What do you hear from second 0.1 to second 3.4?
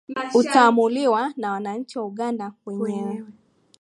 utaamuliwa na wananchi wa uganda wenyewe